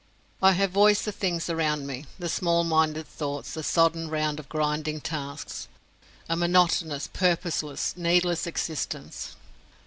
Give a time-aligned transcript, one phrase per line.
[0.41, 4.49] I have voiced the things around me, the small minded thoughts, the sodden round of
[4.49, 5.67] grinding tasks
[6.27, 9.35] a monotonous, purposeless, needless existence.